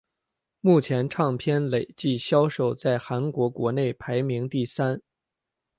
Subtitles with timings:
[0.61, 4.99] 目前唱片累计销量在韩国国内排名第三。